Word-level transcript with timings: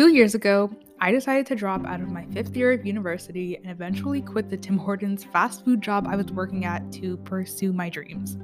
Two 0.00 0.08
years 0.08 0.34
ago, 0.34 0.70
I 0.98 1.12
decided 1.12 1.44
to 1.48 1.54
drop 1.54 1.84
out 1.84 2.00
of 2.00 2.08
my 2.08 2.24
fifth 2.32 2.56
year 2.56 2.72
of 2.72 2.86
university 2.86 3.56
and 3.56 3.66
eventually 3.70 4.22
quit 4.22 4.48
the 4.48 4.56
Tim 4.56 4.78
Hortons 4.78 5.24
fast 5.24 5.62
food 5.62 5.82
job 5.82 6.06
I 6.08 6.16
was 6.16 6.32
working 6.32 6.64
at 6.64 6.90
to 6.92 7.18
pursue 7.18 7.74
my 7.74 7.90
dreams. 7.90 8.38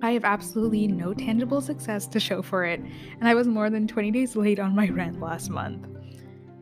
I 0.00 0.12
have 0.12 0.24
absolutely 0.24 0.86
no 0.86 1.12
tangible 1.12 1.60
success 1.60 2.06
to 2.06 2.20
show 2.20 2.40
for 2.40 2.64
it, 2.64 2.78
and 2.78 3.28
I 3.28 3.34
was 3.34 3.48
more 3.48 3.68
than 3.68 3.88
20 3.88 4.12
days 4.12 4.36
late 4.36 4.60
on 4.60 4.76
my 4.76 4.88
rent 4.90 5.18
last 5.18 5.50
month. 5.50 5.88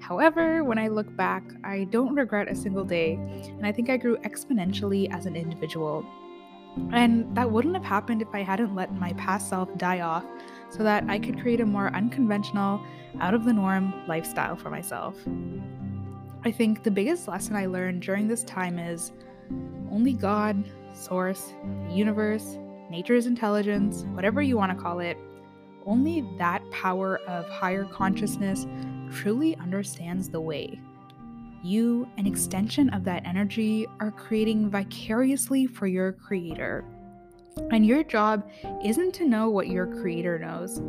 However, 0.01 0.65
when 0.65 0.79
I 0.79 0.89
look 0.89 1.15
back, 1.15 1.45
I 1.63 1.85
don't 1.91 2.15
regret 2.15 2.51
a 2.51 2.57
single 2.57 2.87
day, 2.87 3.17
and 3.59 3.67
I 3.67 3.73
think 3.73 3.91
I 3.91 3.99
grew 3.99 4.17
exponentially 4.21 5.15
as 5.15 5.27
an 5.27 5.37
individual. 5.37 6.03
And 6.93 7.37
that 7.37 7.51
wouldn't 7.51 7.75
have 7.75 7.85
happened 7.85 8.23
if 8.23 8.29
I 8.33 8.43
hadn't 8.43 8.75
let 8.75 8.95
my 8.95 9.13
past 9.15 9.51
self 9.51 9.69
die 9.77 10.01
off 10.01 10.25
so 10.71 10.83
that 10.83 11.05
I 11.09 11.19
could 11.19 11.41
create 11.41 11.61
a 11.61 11.67
more 11.67 11.95
unconventional, 11.95 12.85
out 13.21 13.33
of 13.33 13.45
the 13.45 13.53
norm 13.53 13.95
lifestyle 14.07 14.57
for 14.57 14.69
myself. 14.69 15.17
I 16.45 16.51
think 16.51 16.83
the 16.83 16.91
biggest 16.91 17.29
lesson 17.29 17.57
I 17.57 17.67
learned 17.67 18.03
during 18.03 18.29
this 18.29 18.45
time 18.45 18.79
is 18.79 19.13
only 19.91 20.13
God, 20.13 20.65
Source, 20.97 21.53
universe, 21.91 22.57
nature's 22.91 23.27
intelligence, 23.27 24.05
whatever 24.15 24.41
you 24.41 24.57
want 24.57 24.73
to 24.73 24.83
call 24.83 25.01
it, 25.01 25.19
only 25.85 26.25
that 26.39 26.69
power 26.71 27.19
of 27.29 27.47
higher 27.49 27.85
consciousness 27.85 28.67
truly 29.13 29.57
understands 29.57 30.31
the 30.31 30.41
way. 30.41 30.81
You, 31.63 32.09
an 32.17 32.27
extension 32.27 32.89
of 32.91 33.05
that 33.05 33.27
energy, 33.27 33.87
are 34.01 34.11
creating 34.11 34.71
vicariously 34.71 35.67
for 35.67 35.87
your 35.87 36.13
creator. 36.13 36.85
And 37.73 37.85
your 37.85 38.05
job 38.05 38.49
isn't 38.85 39.13
to 39.15 39.27
know 39.27 39.51
what 39.51 39.69
your 39.69 39.87
creator 39.87 40.39
knows. 40.39 40.81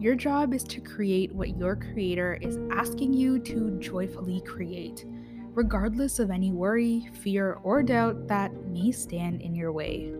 Your 0.00 0.14
job 0.14 0.54
is 0.54 0.64
to 0.64 0.80
create 0.80 1.34
what 1.34 1.56
your 1.56 1.76
creator 1.76 2.38
is 2.40 2.58
asking 2.70 3.12
you 3.12 3.38
to 3.40 3.78
joyfully 3.80 4.40
create, 4.40 5.04
regardless 5.52 6.18
of 6.18 6.30
any 6.30 6.52
worry, 6.52 7.08
fear, 7.22 7.58
or 7.62 7.82
doubt 7.82 8.28
that 8.28 8.52
may 8.66 8.92
stand 8.92 9.42
in 9.42 9.54
your 9.54 9.72
way. 9.72 10.12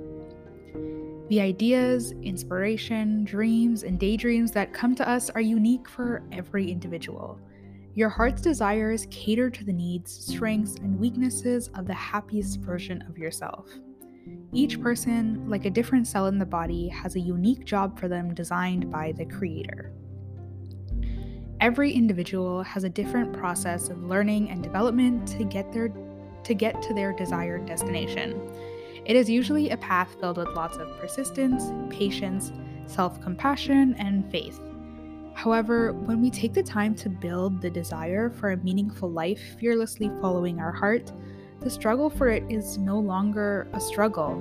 The 1.29 1.41
ideas, 1.41 2.13
inspiration, 2.23 3.25
dreams, 3.25 3.83
and 3.83 3.99
daydreams 3.99 4.53
that 4.53 4.73
come 4.73 4.95
to 4.97 5.09
us 5.09 5.29
are 5.31 5.41
unique 5.41 5.89
for 5.89 6.23
every 6.31 6.71
individual. 6.71 7.41
Your 7.95 8.09
heart's 8.11 8.43
desires 8.43 9.07
cater 9.11 9.51
to 9.51 9.65
the 9.65 9.73
needs, 9.73 10.13
strengths, 10.13 10.77
and 10.77 11.01
weaknesses 11.01 11.69
of 11.75 11.87
the 11.87 11.95
happiest 11.95 12.61
version 12.61 13.03
of 13.09 13.19
yourself. 13.19 13.69
Each 14.53 14.81
person, 14.81 15.49
like 15.49 15.65
a 15.65 15.71
different 15.71 16.07
cell 16.07 16.27
in 16.27 16.39
the 16.39 16.47
body, 16.47 16.89
has 16.89 17.15
a 17.15 17.21
unique 17.21 17.65
job 17.65 17.99
for 17.99 18.09
them 18.09 18.35
designed 18.35 18.91
by 18.91 19.13
the 19.13 19.25
Creator. 19.25 19.93
Every 21.61 21.93
individual 21.93 22.63
has 22.63 22.85
a 22.85 22.89
different 22.89 23.33
process 23.33 23.89
of 23.89 24.05
learning 24.05 24.51
and 24.51 24.63
development 24.63 25.27
to 25.29 25.45
get 25.45 25.73
their 25.73 25.91
to 26.45 26.55
get 26.55 26.81
to 26.83 26.95
their 26.95 27.13
desired 27.13 27.67
destination. 27.67 28.41
It 29.05 29.17
is 29.17 29.29
usually 29.29 29.71
a 29.71 29.77
path 29.77 30.17
filled 30.21 30.37
with 30.37 30.49
lots 30.49 30.77
of 30.77 30.89
persistence, 30.99 31.65
patience, 31.91 32.53
self 32.87 33.21
compassion, 33.21 33.95
and 33.99 34.31
faith. 34.31 34.61
However, 35.35 35.93
when 35.93 36.21
we 36.21 36.31
take 36.31 36.55
the 36.55 36.63
time 36.63 36.95
to 36.97 37.09
build 37.09 37.61
the 37.61 37.71
desire 37.71 38.31
for 38.31 38.53
a 38.53 38.57
meaningful 38.59 39.11
life 39.11 39.57
fearlessly 39.59 40.11
following 40.21 40.61
our 40.61 40.73
heart, 40.73 41.13
the 41.61 41.71
struggle 41.71 42.11
for 42.11 42.29
it 42.29 42.45
is 42.49 42.79
no 42.79 42.99
longer 42.99 43.69
a 43.73 43.81
struggle. 43.81 44.35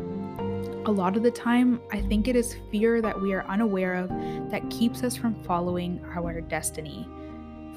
A 0.86 0.92
lot 0.92 1.18
of 1.18 1.24
the 1.24 1.32
time, 1.32 1.82
I 1.92 2.02
think 2.02 2.28
it 2.28 2.36
is 2.36 2.56
fear 2.72 3.02
that 3.02 3.20
we 3.20 3.34
are 3.34 3.44
unaware 3.48 3.96
of 3.96 4.10
that 4.52 4.70
keeps 4.70 5.04
us 5.04 5.16
from 5.16 5.42
following 5.44 6.00
our 6.16 6.42
destiny. 6.42 7.08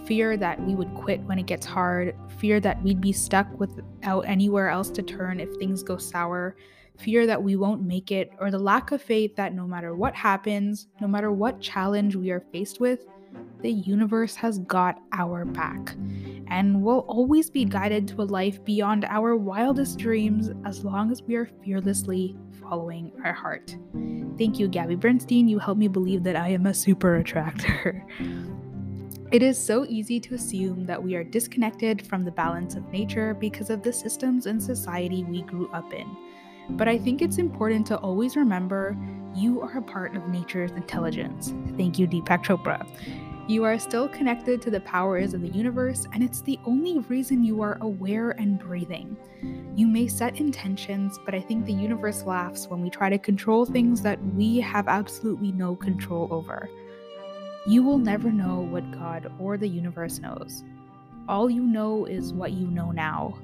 Fear 0.04 0.36
that 0.38 0.60
we 0.60 0.74
would 0.74 0.92
quit 0.94 1.20
when 1.22 1.38
it 1.38 1.46
gets 1.46 1.64
hard, 1.64 2.14
fear 2.38 2.60
that 2.60 2.82
we'd 2.82 3.00
be 3.00 3.12
stuck 3.12 3.46
without 3.58 4.20
anywhere 4.26 4.68
else 4.68 4.90
to 4.90 5.02
turn 5.02 5.40
if 5.40 5.54
things 5.56 5.82
go 5.82 5.96
sour, 5.96 6.56
fear 6.98 7.26
that 7.26 7.42
we 7.42 7.56
won't 7.56 7.82
make 7.82 8.10
it, 8.10 8.30
or 8.40 8.50
the 8.50 8.58
lack 8.58 8.92
of 8.92 9.00
faith 9.00 9.34
that 9.36 9.54
no 9.54 9.66
matter 9.66 9.94
what 9.94 10.14
happens, 10.14 10.88
no 11.00 11.08
matter 11.08 11.32
what 11.32 11.60
challenge 11.60 12.16
we 12.16 12.30
are 12.30 12.44
faced 12.52 12.80
with, 12.80 13.06
the 13.62 13.70
universe 13.70 14.34
has 14.36 14.58
got 14.60 15.00
our 15.12 15.44
back. 15.44 15.94
And 16.48 16.82
we'll 16.82 17.00
always 17.00 17.50
be 17.50 17.64
guided 17.64 18.08
to 18.08 18.22
a 18.22 18.24
life 18.24 18.64
beyond 18.64 19.04
our 19.04 19.36
wildest 19.36 19.98
dreams 19.98 20.50
as 20.64 20.84
long 20.84 21.10
as 21.10 21.22
we 21.22 21.34
are 21.34 21.50
fearlessly 21.62 22.36
following 22.60 23.12
our 23.24 23.32
heart. 23.32 23.76
Thank 24.38 24.58
you, 24.58 24.68
Gabby 24.68 24.94
Bernstein. 24.94 25.48
You 25.48 25.58
helped 25.58 25.78
me 25.78 25.88
believe 25.88 26.22
that 26.24 26.36
I 26.36 26.48
am 26.48 26.66
a 26.66 26.74
super 26.74 27.16
attractor. 27.16 28.06
It 29.30 29.42
is 29.42 29.58
so 29.58 29.84
easy 29.84 30.18
to 30.20 30.36
assume 30.36 30.86
that 30.86 31.02
we 31.02 31.14
are 31.14 31.22
disconnected 31.22 32.06
from 32.06 32.24
the 32.24 32.30
balance 32.30 32.76
of 32.76 32.90
nature 32.90 33.34
because 33.34 33.68
of 33.68 33.82
the 33.82 33.92
systems 33.92 34.46
and 34.46 34.62
society 34.62 35.22
we 35.22 35.42
grew 35.42 35.68
up 35.68 35.92
in. 35.92 36.06
But 36.70 36.88
I 36.88 36.96
think 36.96 37.20
it's 37.20 37.36
important 37.36 37.86
to 37.88 37.98
always 37.98 38.36
remember 38.36 38.96
you 39.34 39.60
are 39.62 39.78
a 39.78 39.82
part 39.82 40.16
of 40.16 40.28
nature's 40.28 40.72
intelligence. 40.72 41.54
Thank 41.76 41.98
you, 41.98 42.06
Deepak 42.06 42.44
Chopra. 42.44 42.86
You 43.48 43.64
are 43.64 43.78
still 43.78 44.08
connected 44.08 44.60
to 44.60 44.70
the 44.70 44.80
powers 44.80 45.32
of 45.32 45.40
the 45.40 45.48
universe, 45.48 46.06
and 46.12 46.22
it's 46.22 46.42
the 46.42 46.58
only 46.66 46.98
reason 47.08 47.42
you 47.42 47.62
are 47.62 47.78
aware 47.80 48.32
and 48.32 48.58
breathing. 48.58 49.16
You 49.74 49.86
may 49.86 50.06
set 50.06 50.36
intentions, 50.36 51.18
but 51.24 51.34
I 51.34 51.40
think 51.40 51.64
the 51.64 51.72
universe 51.72 52.24
laughs 52.24 52.68
when 52.68 52.82
we 52.82 52.90
try 52.90 53.08
to 53.08 53.18
control 53.18 53.64
things 53.64 54.02
that 54.02 54.22
we 54.34 54.60
have 54.60 54.86
absolutely 54.86 55.52
no 55.52 55.76
control 55.76 56.28
over. 56.30 56.68
You 57.66 57.82
will 57.82 57.98
never 57.98 58.30
know 58.30 58.60
what 58.60 58.90
God 58.90 59.32
or 59.38 59.56
the 59.56 59.68
universe 59.68 60.18
knows. 60.18 60.62
All 61.26 61.48
you 61.48 61.62
know 61.62 62.04
is 62.04 62.34
what 62.34 62.52
you 62.52 62.66
know 62.66 62.90
now. 62.90 63.38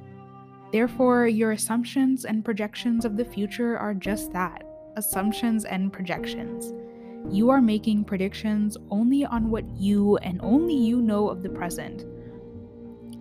Therefore, 0.72 1.28
your 1.28 1.52
assumptions 1.52 2.24
and 2.24 2.44
projections 2.44 3.04
of 3.04 3.16
the 3.16 3.24
future 3.24 3.78
are 3.78 3.94
just 3.94 4.32
that 4.32 4.63
assumptions 4.96 5.64
and 5.64 5.92
projections. 5.92 6.72
You 7.30 7.50
are 7.50 7.60
making 7.60 8.04
predictions 8.04 8.76
only 8.90 9.24
on 9.24 9.50
what 9.50 9.64
you 9.76 10.16
and 10.18 10.40
only 10.42 10.74
you 10.74 11.00
know 11.00 11.28
of 11.28 11.42
the 11.42 11.48
present. 11.48 12.04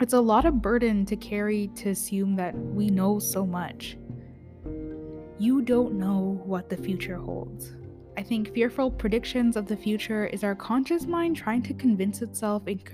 It's 0.01 0.13
a 0.13 0.19
lot 0.19 0.45
of 0.45 0.61
burden 0.61 1.05
to 1.05 1.15
carry 1.15 1.67
to 1.75 1.89
assume 1.89 2.35
that 2.35 2.53
we 2.57 2.87
know 2.87 3.19
so 3.19 3.45
much. 3.45 3.97
You 5.39 5.61
don't 5.61 5.93
know 5.93 6.41
what 6.45 6.69
the 6.69 6.77
future 6.77 7.17
holds. 7.17 7.73
I 8.15 8.21
think 8.21 8.53
fearful 8.53 8.91
predictions 8.91 9.55
of 9.55 9.65
the 9.65 9.75
future 9.75 10.27
is 10.27 10.43
our 10.43 10.53
conscious 10.53 11.07
mind 11.07 11.35
trying 11.35 11.63
to 11.63 11.73
convince 11.73 12.21
itself 12.21 12.63
it, 12.67 12.85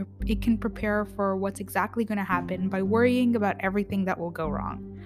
can 0.42 0.58
prepare 0.58 1.06
for 1.06 1.36
what's 1.36 1.60
exactly 1.60 2.06
going 2.06 2.18
to 2.18 2.24
happen 2.24 2.70
by 2.70 2.82
worrying 2.82 3.36
about 3.36 3.58
everything 3.60 4.06
that 4.06 4.18
will 4.18 4.32
go 4.32 4.48
wrong. 4.48 5.02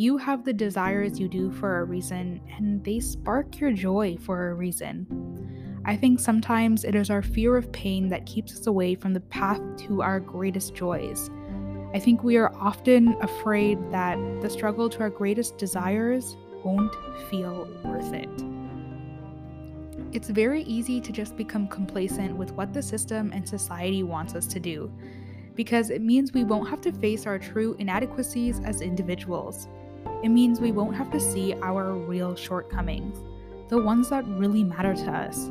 You 0.00 0.16
have 0.16 0.44
the 0.44 0.52
desires 0.52 1.18
you 1.18 1.26
do 1.26 1.50
for 1.50 1.80
a 1.80 1.84
reason, 1.84 2.40
and 2.56 2.84
they 2.84 3.00
spark 3.00 3.58
your 3.58 3.72
joy 3.72 4.16
for 4.20 4.50
a 4.50 4.54
reason. 4.54 5.82
I 5.84 5.96
think 5.96 6.20
sometimes 6.20 6.84
it 6.84 6.94
is 6.94 7.10
our 7.10 7.20
fear 7.20 7.56
of 7.56 7.72
pain 7.72 8.06
that 8.10 8.24
keeps 8.24 8.52
us 8.52 8.68
away 8.68 8.94
from 8.94 9.12
the 9.12 9.18
path 9.18 9.60
to 9.88 10.00
our 10.02 10.20
greatest 10.20 10.76
joys. 10.76 11.30
I 11.92 11.98
think 11.98 12.22
we 12.22 12.36
are 12.36 12.54
often 12.54 13.16
afraid 13.22 13.90
that 13.90 14.16
the 14.40 14.48
struggle 14.48 14.88
to 14.88 15.00
our 15.00 15.10
greatest 15.10 15.58
desires 15.58 16.36
won't 16.62 16.94
feel 17.28 17.68
worth 17.82 18.12
it. 18.12 18.30
It's 20.12 20.28
very 20.28 20.62
easy 20.62 21.00
to 21.00 21.10
just 21.10 21.36
become 21.36 21.66
complacent 21.66 22.36
with 22.36 22.52
what 22.52 22.72
the 22.72 22.84
system 22.84 23.32
and 23.32 23.48
society 23.48 24.04
wants 24.04 24.36
us 24.36 24.46
to 24.46 24.60
do, 24.60 24.92
because 25.56 25.90
it 25.90 26.02
means 26.02 26.32
we 26.32 26.44
won't 26.44 26.68
have 26.68 26.80
to 26.82 26.92
face 26.92 27.26
our 27.26 27.40
true 27.40 27.74
inadequacies 27.80 28.60
as 28.60 28.80
individuals. 28.80 29.66
It 30.22 30.30
means 30.30 30.60
we 30.60 30.72
won't 30.72 30.96
have 30.96 31.10
to 31.12 31.20
see 31.20 31.54
our 31.62 31.92
real 31.94 32.34
shortcomings, 32.34 33.18
the 33.68 33.78
ones 33.78 34.10
that 34.10 34.26
really 34.26 34.64
matter 34.64 34.94
to 34.94 35.10
us. 35.10 35.50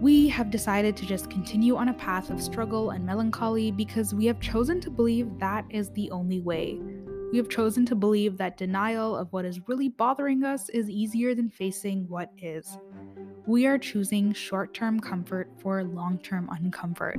We 0.00 0.28
have 0.28 0.50
decided 0.50 0.96
to 0.96 1.06
just 1.06 1.28
continue 1.28 1.76
on 1.76 1.88
a 1.88 1.94
path 1.94 2.30
of 2.30 2.40
struggle 2.40 2.90
and 2.90 3.04
melancholy 3.04 3.72
because 3.72 4.14
we 4.14 4.26
have 4.26 4.40
chosen 4.40 4.80
to 4.82 4.90
believe 4.90 5.38
that 5.38 5.64
is 5.70 5.90
the 5.90 6.10
only 6.10 6.40
way. 6.40 6.78
We 7.32 7.36
have 7.38 7.48
chosen 7.48 7.84
to 7.86 7.94
believe 7.94 8.38
that 8.38 8.56
denial 8.56 9.16
of 9.16 9.32
what 9.32 9.44
is 9.44 9.68
really 9.68 9.88
bothering 9.88 10.44
us 10.44 10.68
is 10.70 10.88
easier 10.88 11.34
than 11.34 11.50
facing 11.50 12.08
what 12.08 12.30
is 12.38 12.78
we 13.48 13.66
are 13.66 13.78
choosing 13.78 14.30
short 14.34 14.74
term 14.74 15.00
comfort 15.00 15.50
for 15.58 15.82
long 15.82 16.18
term 16.18 16.48
uncomfort. 16.48 17.16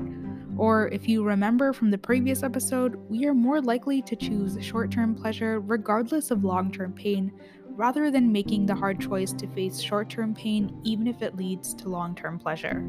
Or, 0.60 0.88
if 0.90 1.10
you 1.10 1.24
remember 1.24 1.74
from 1.74 1.90
the 1.90 1.98
previous 1.98 2.44
episode, 2.44 2.98
we 3.10 3.26
are 3.26 3.34
more 3.34 3.60
likely 3.60 4.04
to 4.04 4.16
choose 4.16 4.56
short 4.64 4.92
term 4.92 5.16
pleasure 5.16 5.60
regardless 5.60 6.30
of 6.30 6.44
long 6.44 6.72
term 6.72 6.94
pain, 6.94 7.32
rather 7.70 8.12
than 8.12 8.32
making 8.32 8.68
the 8.68 8.76
hard 8.76 9.00
choice 9.00 9.34
to 9.34 9.48
face 9.48 9.80
short 9.80 10.08
term 10.08 10.36
pain 10.36 10.80
even 10.84 11.08
if 11.08 11.24
it 11.24 11.36
leads 11.36 11.74
to 11.74 11.90
long 11.90 12.14
term 12.14 12.38
pleasure. 12.38 12.82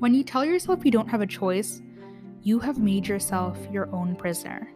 When 0.00 0.12
you 0.12 0.24
tell 0.24 0.44
yourself 0.44 0.84
you 0.84 0.90
don't 0.90 1.08
have 1.08 1.20
a 1.20 1.26
choice, 1.26 1.80
you 2.42 2.58
have 2.58 2.80
made 2.80 3.06
yourself 3.06 3.56
your 3.70 3.88
own 3.94 4.16
prisoner. 4.16 4.68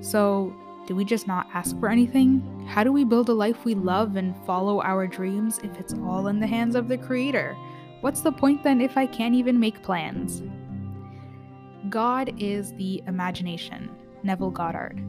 So, 0.00 0.52
do 0.86 0.94
we 0.94 1.04
just 1.04 1.26
not 1.26 1.48
ask 1.54 1.78
for 1.80 1.88
anything? 1.88 2.66
How 2.68 2.84
do 2.84 2.92
we 2.92 3.04
build 3.04 3.28
a 3.28 3.32
life 3.32 3.64
we 3.64 3.74
love 3.74 4.16
and 4.16 4.36
follow 4.44 4.82
our 4.82 5.06
dreams 5.06 5.58
if 5.62 5.78
it's 5.78 5.94
all 5.94 6.26
in 6.28 6.40
the 6.40 6.46
hands 6.46 6.74
of 6.74 6.88
the 6.88 6.98
Creator? 6.98 7.56
What's 8.02 8.20
the 8.20 8.32
point 8.32 8.62
then 8.62 8.80
if 8.80 8.98
I 8.98 9.06
can't 9.06 9.34
even 9.34 9.58
make 9.58 9.82
plans? 9.82 10.42
God 11.88 12.34
is 12.38 12.72
the 12.74 13.02
imagination, 13.06 13.90
Neville 14.22 14.50
Goddard. 14.50 15.02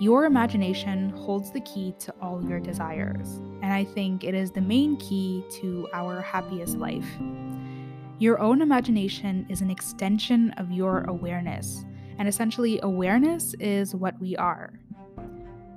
Your 0.00 0.24
imagination 0.24 1.10
holds 1.10 1.50
the 1.50 1.60
key 1.60 1.94
to 2.00 2.14
all 2.20 2.44
your 2.44 2.60
desires, 2.60 3.40
and 3.62 3.72
I 3.72 3.84
think 3.84 4.24
it 4.24 4.34
is 4.34 4.50
the 4.50 4.60
main 4.60 4.96
key 4.96 5.44
to 5.60 5.88
our 5.92 6.20
happiest 6.20 6.76
life. 6.76 7.06
Your 8.18 8.40
own 8.40 8.62
imagination 8.62 9.46
is 9.48 9.60
an 9.60 9.70
extension 9.70 10.50
of 10.56 10.70
your 10.70 11.02
awareness, 11.04 11.84
and 12.18 12.28
essentially, 12.28 12.80
awareness 12.82 13.54
is 13.60 13.94
what 13.94 14.18
we 14.20 14.36
are. 14.36 14.72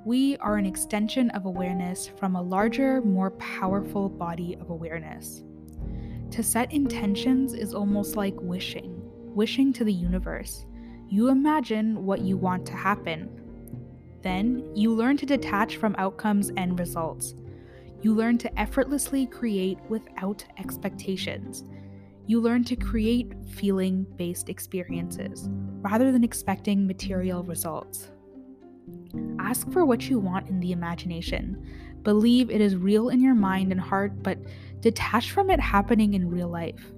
We 0.04 0.36
are 0.38 0.56
an 0.56 0.66
extension 0.66 1.30
of 1.30 1.46
awareness 1.46 2.06
from 2.06 2.36
a 2.36 2.42
larger, 2.42 3.00
more 3.02 3.32
powerful 3.32 4.08
body 4.08 4.56
of 4.60 4.70
awareness. 4.70 5.42
To 6.30 6.42
set 6.42 6.72
intentions 6.72 7.54
is 7.54 7.74
almost 7.74 8.16
like 8.16 8.34
wishing, 8.38 9.00
wishing 9.34 9.72
to 9.74 9.84
the 9.84 9.92
universe. 9.92 10.66
You 11.08 11.28
imagine 11.28 12.04
what 12.04 12.20
you 12.20 12.36
want 12.36 12.66
to 12.66 12.72
happen, 12.72 13.28
then, 14.26 14.74
you 14.74 14.92
learn 14.92 15.16
to 15.18 15.24
detach 15.24 15.76
from 15.76 15.94
outcomes 15.98 16.50
and 16.56 16.76
results. 16.80 17.36
You 18.02 18.12
learn 18.12 18.38
to 18.38 18.58
effortlessly 18.58 19.24
create 19.24 19.78
without 19.88 20.44
expectations. 20.58 21.62
You 22.28 22.40
learn 22.40 22.64
to 22.64 22.76
create 22.76 23.32
feeling 23.48 24.04
based 24.16 24.48
experiences 24.48 25.48
rather 25.80 26.10
than 26.10 26.24
expecting 26.24 26.84
material 26.84 27.44
results. 27.44 28.08
Ask 29.38 29.70
for 29.70 29.84
what 29.84 30.08
you 30.10 30.18
want 30.18 30.48
in 30.48 30.58
the 30.58 30.72
imagination. 30.72 31.64
Believe 32.02 32.50
it 32.50 32.60
is 32.60 32.74
real 32.74 33.10
in 33.10 33.20
your 33.20 33.36
mind 33.36 33.70
and 33.70 33.80
heart, 33.80 34.24
but 34.24 34.38
detach 34.80 35.30
from 35.30 35.50
it 35.50 35.60
happening 35.60 36.14
in 36.14 36.28
real 36.28 36.48
life. 36.48 36.92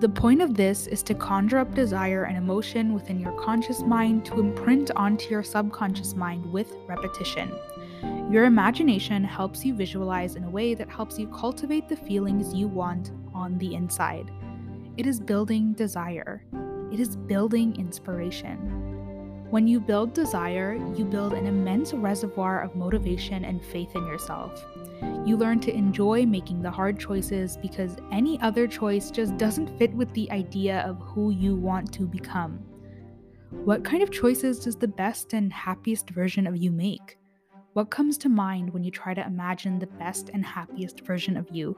The 0.00 0.08
point 0.08 0.40
of 0.40 0.54
this 0.54 0.86
is 0.86 1.02
to 1.04 1.14
conjure 1.14 1.58
up 1.58 1.74
desire 1.74 2.24
and 2.24 2.38
emotion 2.38 2.94
within 2.94 3.18
your 3.20 3.32
conscious 3.32 3.82
mind 3.82 4.24
to 4.26 4.40
imprint 4.40 4.90
onto 4.96 5.30
your 5.30 5.42
subconscious 5.42 6.14
mind 6.14 6.50
with 6.52 6.74
repetition. 6.86 7.50
Your 8.30 8.44
imagination 8.44 9.24
helps 9.24 9.64
you 9.64 9.74
visualize 9.74 10.36
in 10.36 10.44
a 10.44 10.50
way 10.50 10.74
that 10.74 10.90
helps 10.90 11.18
you 11.18 11.28
cultivate 11.28 11.88
the 11.88 11.96
feelings 11.96 12.52
you 12.52 12.66
want 12.66 13.10
on 13.36 13.58
the 13.58 13.74
inside. 13.74 14.32
It 14.96 15.06
is 15.06 15.20
building 15.20 15.74
desire, 15.74 16.42
it 16.90 16.98
is 16.98 17.16
building 17.16 17.76
inspiration. 17.76 18.86
When 19.50 19.68
you 19.68 19.78
build 19.78 20.12
desire, 20.12 20.74
you 20.96 21.04
build 21.04 21.32
an 21.32 21.46
immense 21.46 21.92
reservoir 21.92 22.62
of 22.62 22.74
motivation 22.74 23.44
and 23.44 23.64
faith 23.64 23.94
in 23.94 24.04
yourself. 24.06 24.64
You 25.24 25.36
learn 25.36 25.60
to 25.60 25.74
enjoy 25.74 26.26
making 26.26 26.62
the 26.62 26.70
hard 26.70 26.98
choices 26.98 27.56
because 27.56 27.96
any 28.10 28.40
other 28.40 28.66
choice 28.66 29.10
just 29.10 29.36
doesn't 29.36 29.78
fit 29.78 29.92
with 29.94 30.12
the 30.14 30.30
idea 30.32 30.80
of 30.80 30.98
who 31.00 31.30
you 31.30 31.54
want 31.54 31.92
to 31.92 32.06
become. 32.06 32.58
What 33.50 33.84
kind 33.84 34.02
of 34.02 34.10
choices 34.10 34.58
does 34.58 34.76
the 34.76 34.88
best 34.88 35.32
and 35.32 35.52
happiest 35.52 36.10
version 36.10 36.46
of 36.46 36.56
you 36.56 36.72
make? 36.72 37.16
What 37.74 37.90
comes 37.90 38.18
to 38.18 38.28
mind 38.28 38.72
when 38.72 38.82
you 38.82 38.90
try 38.90 39.14
to 39.14 39.24
imagine 39.24 39.78
the 39.78 39.86
best 39.86 40.30
and 40.32 40.44
happiest 40.44 41.02
version 41.02 41.36
of 41.36 41.46
you? 41.50 41.76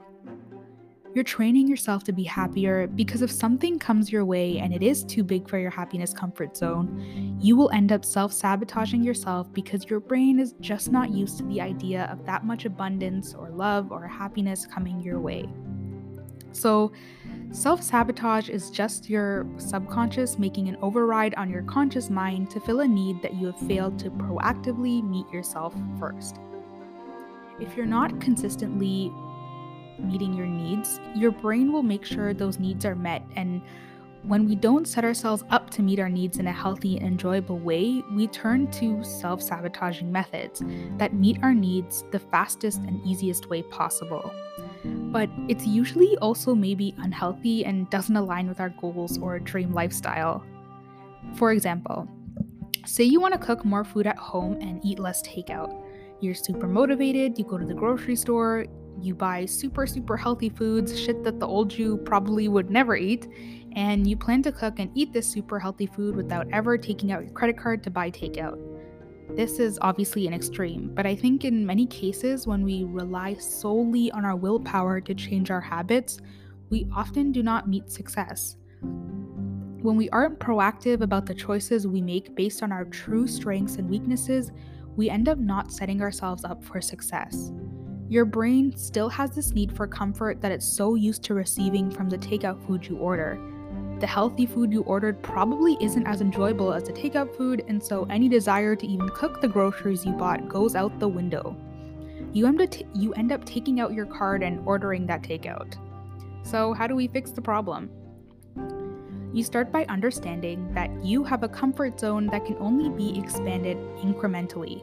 You're 1.15 1.23
training 1.23 1.67
yourself 1.67 2.03
to 2.03 2.11
be 2.11 2.23
happier 2.23 2.85
because 2.85 3.23
if 3.23 3.31
something 3.31 3.79
comes 3.79 4.11
your 4.11 4.25
way 4.25 4.59
and 4.59 4.71
it 4.73 4.83
is 4.83 5.03
too 5.03 5.23
big 5.23 5.49
for 5.49 5.57
your 5.57 5.71
happiness 5.71 6.13
comfort 6.13 6.55
zone, 6.55 7.37
you 7.41 7.55
will 7.55 7.71
end 7.71 7.91
up 7.91 8.05
self 8.05 8.31
sabotaging 8.31 9.03
yourself 9.03 9.51
because 9.51 9.89
your 9.89 9.99
brain 9.99 10.39
is 10.39 10.53
just 10.61 10.91
not 10.91 11.09
used 11.09 11.37
to 11.39 11.43
the 11.45 11.61
idea 11.61 12.07
of 12.11 12.25
that 12.25 12.45
much 12.45 12.65
abundance 12.65 13.33
or 13.33 13.49
love 13.49 13.91
or 13.91 14.07
happiness 14.07 14.67
coming 14.67 15.01
your 15.01 15.19
way. 15.19 15.49
So, 16.51 16.91
self 17.51 17.81
sabotage 17.81 18.49
is 18.49 18.69
just 18.69 19.09
your 19.09 19.47
subconscious 19.57 20.37
making 20.37 20.67
an 20.67 20.77
override 20.83 21.33
on 21.35 21.49
your 21.49 21.63
conscious 21.63 22.11
mind 22.11 22.51
to 22.51 22.59
fill 22.59 22.81
a 22.81 22.87
need 22.87 23.23
that 23.23 23.33
you 23.33 23.47
have 23.47 23.59
failed 23.67 23.97
to 23.99 24.11
proactively 24.11 25.03
meet 25.03 25.27
yourself 25.31 25.73
first. 25.99 26.37
If 27.59 27.75
you're 27.75 27.87
not 27.87 28.21
consistently 28.21 29.11
meeting 29.99 30.33
your 30.33 30.47
needs, 30.47 30.99
your 31.15 31.31
brain 31.31 31.71
will 31.71 31.83
make 31.83 32.05
sure 32.05 32.33
those 32.33 32.59
needs 32.59 32.85
are 32.85 32.95
met. 32.95 33.23
And 33.35 33.61
when 34.23 34.47
we 34.47 34.55
don't 34.55 34.87
set 34.87 35.03
ourselves 35.03 35.43
up 35.49 35.69
to 35.71 35.81
meet 35.81 35.99
our 35.99 36.09
needs 36.09 36.39
in 36.39 36.47
a 36.47 36.51
healthy 36.51 36.97
and 36.97 37.07
enjoyable 37.07 37.57
way, 37.57 38.03
we 38.11 38.27
turn 38.27 38.69
to 38.71 39.03
self 39.03 39.41
sabotaging 39.41 40.11
methods 40.11 40.61
that 40.97 41.13
meet 41.13 41.37
our 41.41 41.53
needs 41.53 42.03
the 42.11 42.19
fastest 42.19 42.79
and 42.79 43.05
easiest 43.05 43.49
way 43.49 43.61
possible. 43.63 44.33
But 44.83 45.29
it's 45.47 45.65
usually 45.65 46.17
also 46.17 46.53
maybe 46.53 46.95
unhealthy 46.97 47.65
and 47.65 47.89
doesn't 47.89 48.15
align 48.15 48.47
with 48.47 48.59
our 48.59 48.69
goals 48.69 49.17
or 49.17 49.39
dream 49.39 49.73
lifestyle. 49.73 50.43
For 51.35 51.51
example, 51.51 52.07
say 52.85 53.03
you 53.03 53.19
want 53.19 53.33
to 53.33 53.39
cook 53.39 53.63
more 53.63 53.83
food 53.83 54.07
at 54.07 54.17
home 54.17 54.53
and 54.61 54.83
eat 54.83 54.99
less 54.99 55.21
takeout. 55.21 55.73
You're 56.21 56.35
super 56.35 56.67
motivated, 56.67 57.37
you 57.37 57.45
go 57.45 57.57
to 57.57 57.65
the 57.65 57.73
grocery 57.73 58.15
store, 58.15 58.65
you 59.03 59.15
buy 59.15 59.45
super, 59.45 59.87
super 59.87 60.17
healthy 60.17 60.49
foods, 60.49 60.99
shit 60.99 61.23
that 61.23 61.39
the 61.39 61.47
old 61.47 61.73
you 61.73 61.97
probably 61.97 62.47
would 62.47 62.69
never 62.69 62.95
eat, 62.95 63.27
and 63.75 64.07
you 64.07 64.17
plan 64.17 64.41
to 64.43 64.51
cook 64.51 64.79
and 64.79 64.91
eat 64.95 65.13
this 65.13 65.27
super 65.27 65.59
healthy 65.59 65.85
food 65.85 66.15
without 66.15 66.47
ever 66.51 66.77
taking 66.77 67.11
out 67.11 67.23
your 67.23 67.33
credit 67.33 67.57
card 67.57 67.83
to 67.83 67.89
buy 67.89 68.09
takeout. 68.11 68.59
This 69.35 69.59
is 69.59 69.77
obviously 69.81 70.25
an 70.25 70.33
extreme, 70.33 70.91
but 70.93 71.05
I 71.05 71.15
think 71.15 71.45
in 71.45 71.65
many 71.65 71.85
cases, 71.85 72.47
when 72.47 72.63
we 72.63 72.83
rely 72.83 73.35
solely 73.35 74.11
on 74.11 74.25
our 74.25 74.35
willpower 74.35 74.99
to 75.01 75.13
change 75.13 75.51
our 75.51 75.61
habits, 75.61 76.19
we 76.69 76.87
often 76.95 77.31
do 77.31 77.43
not 77.43 77.69
meet 77.69 77.91
success. 77.91 78.57
When 78.81 79.95
we 79.95 80.09
aren't 80.09 80.39
proactive 80.39 81.01
about 81.01 81.25
the 81.25 81.35
choices 81.35 81.87
we 81.87 82.01
make 82.01 82.35
based 82.35 82.63
on 82.63 82.71
our 82.71 82.85
true 82.85 83.27
strengths 83.27 83.75
and 83.75 83.89
weaknesses, 83.89 84.51
we 84.95 85.09
end 85.09 85.29
up 85.29 85.37
not 85.37 85.71
setting 85.71 86.01
ourselves 86.01 86.43
up 86.43 86.63
for 86.63 86.81
success. 86.81 87.53
Your 88.09 88.25
brain 88.25 88.75
still 88.75 89.07
has 89.09 89.29
this 89.35 89.53
need 89.53 89.71
for 89.71 89.85
comfort 89.85 90.41
that 90.41 90.51
it's 90.51 90.65
so 90.65 90.95
used 90.95 91.21
to 91.25 91.35
receiving 91.35 91.91
from 91.91 92.09
the 92.09 92.17
takeout 92.17 92.65
food 92.65 92.87
you 92.87 92.97
order. 92.97 93.39
The 93.99 94.07
healthy 94.07 94.47
food 94.47 94.73
you 94.73 94.81
ordered 94.81 95.21
probably 95.21 95.77
isn't 95.79 96.07
as 96.07 96.19
enjoyable 96.19 96.73
as 96.73 96.85
the 96.85 96.91
takeout 96.91 97.37
food, 97.37 97.63
and 97.67 97.83
so 97.83 98.07
any 98.09 98.27
desire 98.27 98.75
to 98.75 98.87
even 98.87 99.09
cook 99.09 99.41
the 99.41 99.47
groceries 99.47 100.07
you 100.07 100.13
bought 100.13 100.49
goes 100.49 100.73
out 100.73 100.99
the 100.99 101.07
window. 101.07 101.55
You 102.33 102.47
end, 102.47 102.59
up 102.59 102.71
t- 102.71 102.87
you 102.95 103.13
end 103.13 103.31
up 103.31 103.45
taking 103.45 103.79
out 103.79 103.93
your 103.93 104.07
card 104.07 104.41
and 104.41 104.67
ordering 104.67 105.05
that 105.05 105.21
takeout. 105.21 105.75
So, 106.41 106.73
how 106.73 106.87
do 106.87 106.95
we 106.95 107.07
fix 107.07 107.29
the 107.29 107.41
problem? 107.41 107.91
You 109.33 109.43
start 109.43 109.71
by 109.71 109.85
understanding 109.85 110.73
that 110.73 110.89
you 111.05 111.23
have 111.25 111.43
a 111.43 111.49
comfort 111.49 111.99
zone 111.99 112.25
that 112.27 112.43
can 112.43 112.55
only 112.57 112.89
be 112.89 113.19
expanded 113.19 113.77
incrementally 114.01 114.81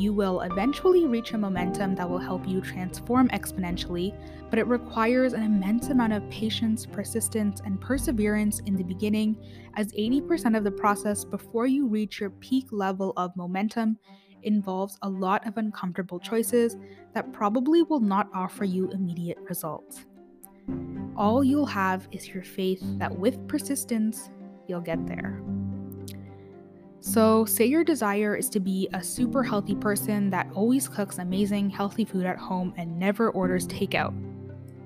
you 0.00 0.14
will 0.14 0.40
eventually 0.40 1.04
reach 1.06 1.32
a 1.32 1.38
momentum 1.38 1.94
that 1.94 2.08
will 2.08 2.18
help 2.18 2.48
you 2.48 2.62
transform 2.62 3.28
exponentially, 3.28 4.18
but 4.48 4.58
it 4.58 4.66
requires 4.66 5.34
an 5.34 5.42
immense 5.42 5.88
amount 5.88 6.14
of 6.14 6.28
patience, 6.30 6.86
persistence, 6.86 7.60
and 7.66 7.80
perseverance 7.80 8.60
in 8.60 8.76
the 8.76 8.82
beginning, 8.82 9.36
as 9.76 9.92
80% 9.92 10.56
of 10.56 10.64
the 10.64 10.70
process 10.70 11.22
before 11.22 11.66
you 11.66 11.86
reach 11.86 12.18
your 12.18 12.30
peak 12.30 12.68
level 12.70 13.12
of 13.18 13.36
momentum 13.36 13.98
involves 14.42 14.96
a 15.02 15.08
lot 15.08 15.46
of 15.46 15.58
uncomfortable 15.58 16.18
choices 16.18 16.78
that 17.12 17.30
probably 17.32 17.82
will 17.82 18.00
not 18.00 18.30
offer 18.32 18.64
you 18.64 18.90
immediate 18.92 19.38
results. 19.48 20.06
All 21.14 21.44
you'll 21.44 21.66
have 21.66 22.08
is 22.10 22.26
your 22.26 22.42
faith 22.42 22.80
that 22.98 23.14
with 23.14 23.46
persistence, 23.48 24.30
you'll 24.66 24.80
get 24.80 25.06
there. 25.06 25.42
So, 27.02 27.46
say 27.46 27.64
your 27.64 27.82
desire 27.82 28.36
is 28.36 28.50
to 28.50 28.60
be 28.60 28.88
a 28.92 29.02
super 29.02 29.42
healthy 29.42 29.74
person 29.74 30.28
that 30.30 30.48
always 30.54 30.86
cooks 30.86 31.18
amazing, 31.18 31.70
healthy 31.70 32.04
food 32.04 32.26
at 32.26 32.36
home 32.36 32.74
and 32.76 32.98
never 32.98 33.30
orders 33.30 33.66
takeout. 33.66 34.12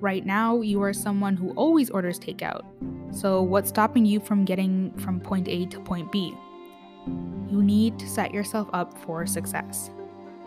Right 0.01 0.25
now, 0.25 0.61
you 0.61 0.81
are 0.83 0.93
someone 0.93 1.37
who 1.37 1.51
always 1.53 1.91
orders 1.91 2.21
takeout. 2.21 2.63
So, 3.13 3.43
what's 3.43 3.69
stopping 3.69 4.07
you 4.07 4.21
from 4.21 4.45
getting 4.45 4.93
from 4.99 5.19
point 5.19 5.49
A 5.49 5.67
to 5.67 5.81
point 5.81 6.13
B? 6.13 6.35
You 7.49 7.63
need 7.63 7.99
to 7.99 8.09
set 8.09 8.33
yourself 8.33 8.69
up 8.73 8.97
for 8.99 9.27
success 9.27 9.91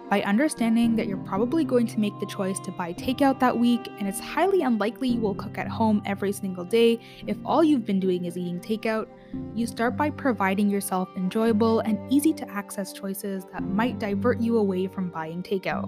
by 0.10 0.22
understanding 0.22 0.96
that 0.96 1.08
you're 1.08 1.18
probably 1.18 1.66
going 1.66 1.86
to 1.88 2.00
make 2.00 2.18
the 2.20 2.26
choice 2.26 2.60
to 2.62 2.72
buy 2.72 2.94
takeout 2.94 3.40
that 3.40 3.58
week, 3.58 3.88
and 4.00 4.08
it's 4.08 4.20
highly 4.20 4.62
unlikely 4.62 5.10
you 5.10 5.20
will 5.20 5.36
cook 5.36 5.58
at 5.58 5.68
home 5.68 6.02
every 6.06 6.32
single 6.32 6.64
day 6.64 7.00
if 7.28 7.38
all 7.44 7.64
you've 7.64 7.86
been 7.86 8.00
doing 8.00 8.26
is 8.26 8.38
eating 8.38 8.60
takeout, 8.60 9.08
you 9.54 9.68
start 9.68 9.98
by 9.98 10.10
providing 10.10 10.70
yourself 10.70 11.10
enjoyable 11.18 11.80
and 11.82 12.00
easy 12.12 12.34
to 12.34 12.50
access 12.50 12.94
choices 12.94 13.46
that 13.52 13.64
might 13.64 14.00
divert 14.00 14.40
you 14.40 14.58
away 14.58 14.88
from 14.88 15.10
buying 15.10 15.44
takeout. 15.44 15.88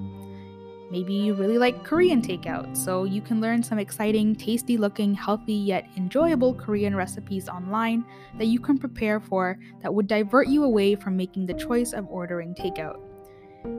Maybe 0.92 1.14
you 1.14 1.36
really 1.36 1.60
like 1.60 1.84
Korean 1.84 2.20
takeout, 2.20 2.76
so 2.76 3.04
you 3.04 3.22
can 3.22 3.40
learn 3.40 3.62
some 3.62 3.78
exciting, 3.78 4.36
tasty 4.36 4.76
looking, 4.76 5.14
healthy 5.14 5.54
yet 5.54 5.88
enjoyable 5.96 6.56
Korean 6.56 6.96
recipes 6.96 7.48
online 7.48 8.04
that 8.40 8.48
you 8.48 8.60
can 8.60 8.78
prepare 8.78 9.20
for 9.20 9.60
that 9.84 9.94
would 9.94 10.08
divert 10.08 10.48
you 10.48 10.64
away 10.64 10.96
from 10.96 11.16
making 11.16 11.46
the 11.46 11.54
choice 11.54 11.94
of 11.94 12.08
ordering 12.08 12.56
takeout. 12.56 13.09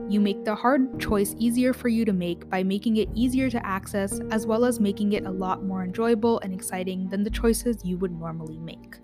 You 0.09 0.19
make 0.19 0.43
the 0.43 0.55
hard 0.55 0.99
choice 0.99 1.35
easier 1.37 1.73
for 1.73 1.87
you 1.87 2.05
to 2.05 2.13
make 2.13 2.49
by 2.49 2.63
making 2.63 2.97
it 2.97 3.09
easier 3.13 3.49
to 3.49 3.65
access, 3.65 4.19
as 4.29 4.45
well 4.45 4.65
as 4.65 4.79
making 4.79 5.13
it 5.13 5.25
a 5.25 5.31
lot 5.31 5.63
more 5.63 5.83
enjoyable 5.83 6.39
and 6.41 6.53
exciting 6.53 7.07
than 7.09 7.23
the 7.23 7.29
choices 7.29 7.83
you 7.83 7.97
would 7.97 8.11
normally 8.11 8.59
make. 8.59 8.99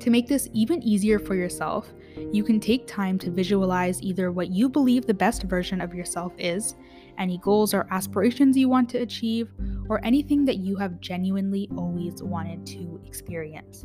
To 0.00 0.10
make 0.10 0.28
this 0.28 0.48
even 0.52 0.82
easier 0.82 1.18
for 1.18 1.34
yourself, 1.34 1.92
you 2.30 2.44
can 2.44 2.60
take 2.60 2.86
time 2.86 3.18
to 3.18 3.30
visualize 3.30 4.00
either 4.02 4.30
what 4.30 4.50
you 4.50 4.68
believe 4.68 5.06
the 5.06 5.14
best 5.14 5.42
version 5.44 5.80
of 5.80 5.94
yourself 5.94 6.32
is, 6.38 6.76
any 7.18 7.38
goals 7.38 7.74
or 7.74 7.88
aspirations 7.90 8.56
you 8.56 8.68
want 8.68 8.88
to 8.90 8.98
achieve, 8.98 9.48
or 9.88 10.04
anything 10.04 10.44
that 10.44 10.58
you 10.58 10.76
have 10.76 11.00
genuinely 11.00 11.68
always 11.76 12.22
wanted 12.22 12.64
to 12.66 13.00
experience. 13.04 13.84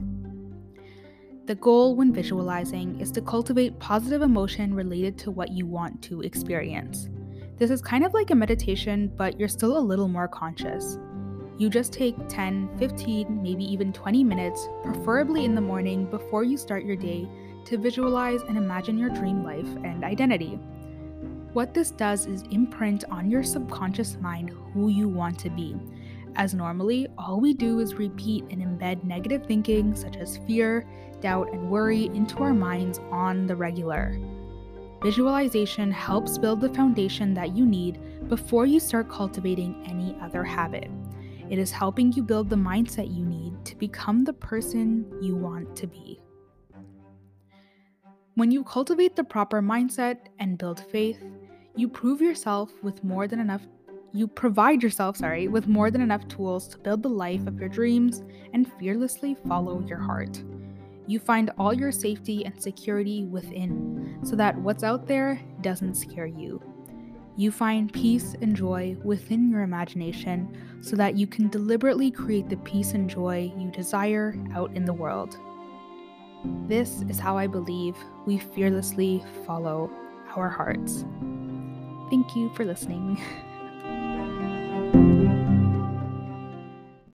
The 1.47 1.55
goal 1.55 1.95
when 1.95 2.13
visualizing 2.13 2.99
is 3.01 3.11
to 3.13 3.21
cultivate 3.21 3.79
positive 3.79 4.21
emotion 4.21 4.75
related 4.75 5.17
to 5.19 5.31
what 5.31 5.51
you 5.51 5.65
want 5.65 5.99
to 6.03 6.21
experience. 6.21 7.09
This 7.57 7.71
is 7.71 7.81
kind 7.81 8.05
of 8.05 8.13
like 8.13 8.29
a 8.29 8.35
meditation, 8.35 9.11
but 9.17 9.39
you're 9.39 9.49
still 9.49 9.75
a 9.75 9.79
little 9.79 10.07
more 10.07 10.27
conscious. 10.27 10.99
You 11.57 11.67
just 11.67 11.93
take 11.93 12.15
10, 12.27 12.77
15, 12.77 13.41
maybe 13.41 13.65
even 13.65 13.91
20 13.91 14.23
minutes, 14.23 14.69
preferably 14.83 15.43
in 15.43 15.55
the 15.55 15.61
morning 15.61 16.05
before 16.05 16.43
you 16.43 16.57
start 16.57 16.85
your 16.85 16.95
day, 16.95 17.27
to 17.65 17.77
visualize 17.77 18.43
and 18.43 18.55
imagine 18.55 18.99
your 18.99 19.09
dream 19.09 19.43
life 19.43 19.67
and 19.83 20.03
identity. 20.03 20.59
What 21.53 21.73
this 21.73 21.89
does 21.89 22.27
is 22.27 22.43
imprint 22.51 23.03
on 23.09 23.31
your 23.31 23.43
subconscious 23.43 24.15
mind 24.21 24.51
who 24.73 24.89
you 24.89 25.09
want 25.09 25.39
to 25.39 25.49
be, 25.49 25.75
as 26.35 26.53
normally, 26.53 27.07
all 27.17 27.39
we 27.39 27.53
do 27.53 27.79
is 27.79 27.95
repeat 27.95 28.45
and 28.49 28.61
embed 28.61 29.03
negative 29.03 29.45
thinking 29.45 29.95
such 29.95 30.17
as 30.17 30.37
fear, 30.47 30.85
doubt, 31.19 31.51
and 31.53 31.69
worry 31.69 32.05
into 32.07 32.37
our 32.39 32.53
minds 32.53 32.99
on 33.11 33.47
the 33.47 33.55
regular. 33.55 34.17
Visualization 35.03 35.91
helps 35.91 36.37
build 36.37 36.61
the 36.61 36.69
foundation 36.69 37.33
that 37.33 37.55
you 37.55 37.65
need 37.65 37.99
before 38.29 38.65
you 38.65 38.79
start 38.79 39.09
cultivating 39.09 39.83
any 39.87 40.15
other 40.21 40.43
habit. 40.43 40.89
It 41.49 41.57
is 41.57 41.71
helping 41.71 42.13
you 42.13 42.23
build 42.23 42.49
the 42.49 42.55
mindset 42.55 43.13
you 43.13 43.25
need 43.25 43.65
to 43.65 43.75
become 43.75 44.23
the 44.23 44.33
person 44.33 45.05
you 45.21 45.35
want 45.35 45.75
to 45.75 45.87
be. 45.87 46.21
When 48.35 48.51
you 48.51 48.63
cultivate 48.63 49.15
the 49.15 49.23
proper 49.23 49.61
mindset 49.61 50.17
and 50.39 50.57
build 50.57 50.79
faith, 50.79 51.21
you 51.75 51.89
prove 51.89 52.21
yourself 52.21 52.71
with 52.81 53.03
more 53.03 53.27
than 53.27 53.39
enough 53.39 53.67
you 54.13 54.27
provide 54.27 54.83
yourself, 54.83 55.17
sorry, 55.17 55.47
with 55.47 55.67
more 55.67 55.89
than 55.89 56.01
enough 56.01 56.27
tools 56.27 56.67
to 56.69 56.77
build 56.77 57.01
the 57.01 57.09
life 57.09 57.47
of 57.47 57.59
your 57.59 57.69
dreams 57.69 58.23
and 58.53 58.71
fearlessly 58.79 59.37
follow 59.47 59.81
your 59.87 59.99
heart. 59.99 60.43
You 61.07 61.19
find 61.19 61.51
all 61.57 61.73
your 61.73 61.91
safety 61.91 62.45
and 62.45 62.61
security 62.61 63.25
within 63.25 64.19
so 64.23 64.35
that 64.35 64.57
what's 64.57 64.83
out 64.83 65.07
there 65.07 65.41
doesn't 65.61 65.95
scare 65.95 66.25
you. 66.25 66.61
You 67.37 67.51
find 67.51 67.91
peace 67.91 68.35
and 68.41 68.55
joy 68.55 68.97
within 69.03 69.49
your 69.49 69.61
imagination 69.61 70.57
so 70.81 70.95
that 70.97 71.15
you 71.15 71.25
can 71.25 71.47
deliberately 71.47 72.11
create 72.11 72.49
the 72.49 72.57
peace 72.57 72.91
and 72.91 73.09
joy 73.09 73.51
you 73.57 73.71
desire 73.71 74.35
out 74.53 74.75
in 74.75 74.83
the 74.83 74.93
world. 74.93 75.39
This 76.67 77.03
is 77.07 77.19
how 77.19 77.37
I 77.37 77.47
believe 77.47 77.95
we 78.25 78.39
fearlessly 78.39 79.23
follow 79.45 79.89
our 80.35 80.49
hearts. 80.49 81.05
Thank 82.09 82.35
you 82.35 82.51
for 82.55 82.65
listening. 82.65 83.21